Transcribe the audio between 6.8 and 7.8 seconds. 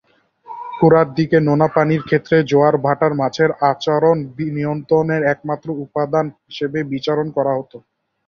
বিবেচনা করা হত।